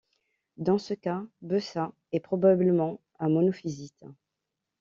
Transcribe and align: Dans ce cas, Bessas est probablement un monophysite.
Dans 0.57 0.79
ce 0.79 0.95
cas, 0.95 1.21
Bessas 1.43 1.91
est 2.11 2.21
probablement 2.21 2.99
un 3.19 3.29
monophysite. 3.29 4.03